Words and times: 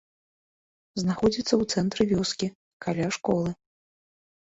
Знаходзіцца 1.01 1.45
ў 1.57 1.63
цэнтры 1.81 2.01
вёскі, 2.13 2.47
каля 2.87 3.07
школы. 3.19 3.49